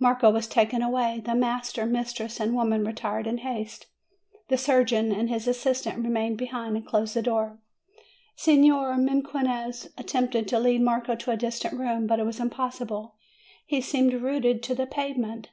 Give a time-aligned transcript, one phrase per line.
[0.00, 1.22] Marco was taken away.
[1.24, 3.86] The master, mistress, and women retired in haste;
[4.48, 7.60] the surgeon and his assistant remained behind, and closed the door.
[8.34, 13.14] Signor Mequinez attempted to lead Marco to a dis tant room, but it was impossible;
[13.66, 15.50] he seemed rooted to the pavement.